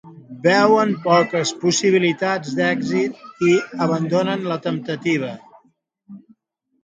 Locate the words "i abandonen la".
3.49-4.57